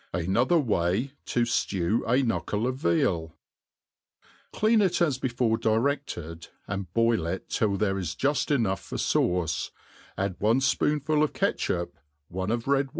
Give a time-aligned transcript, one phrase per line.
[0.13, 3.35] Another way^ to Jlew a Knuckle of Veal.
[4.51, 9.69] CLEAN it as before direAed, and boil it till there is juft enough for fauce,
[10.17, 11.91] add one fpoonful of catch up,
[12.29, 12.89] one of red winc^ MADE PLAIN AND EASY.